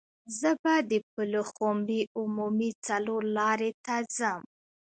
[0.39, 4.41] زه به د پلخمري عمومي څلور لارې ته ځم.